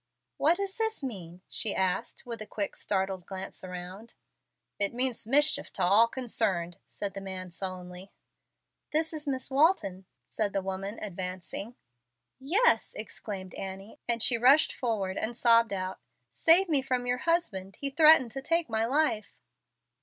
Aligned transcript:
"What 0.37 0.57
does 0.57 0.79
this 0.79 1.03
mean?" 1.03 1.41
she 1.47 1.75
asked, 1.75 2.25
with 2.25 2.41
a 2.41 2.47
quick, 2.47 2.75
startled 2.75 3.27
glance 3.27 3.63
around. 3.63 4.15
"It 4.79 4.95
means 4.95 5.27
mischief 5.27 5.71
to 5.73 5.83
all 5.83 6.07
concerned," 6.07 6.79
said 6.87 7.13
the 7.13 7.21
man, 7.21 7.51
sullenly. 7.51 8.11
"This 8.91 9.13
is 9.13 9.27
Miss 9.27 9.51
Walton," 9.51 10.07
said 10.27 10.53
the 10.53 10.61
woman, 10.63 10.97
advancing. 11.03 11.75
"Yes," 12.39 12.95
exclaimed 12.97 13.53
Annie, 13.53 13.99
and 14.09 14.23
she 14.23 14.39
rushed 14.39 14.73
forward 14.73 15.17
and 15.19 15.37
sobbed 15.37 15.71
out, 15.71 15.99
"save 16.31 16.67
me 16.67 16.81
from 16.81 17.05
your 17.05 17.19
husband; 17.29 17.75
he 17.75 17.91
threatened 17.91 18.31
to 18.31 18.41
take 18.41 18.69
my 18.69 18.87
life." 18.87 19.37